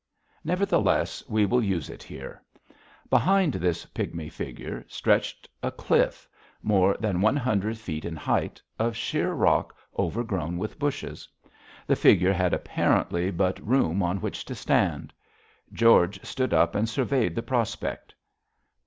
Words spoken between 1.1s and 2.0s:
we will use